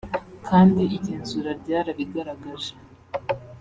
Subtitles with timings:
[0.47, 2.73] kandi igenzura ryarabigaragaje